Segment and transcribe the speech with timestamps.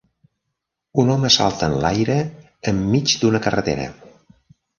[1.03, 2.15] Un home salta en l'aire
[2.73, 3.87] enmig d'una carretera.